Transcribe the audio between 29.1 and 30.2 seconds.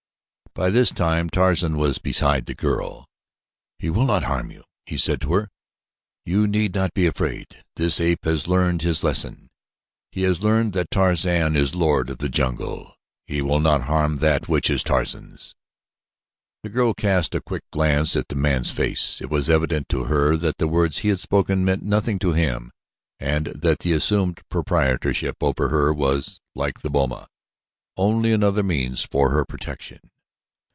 her protection.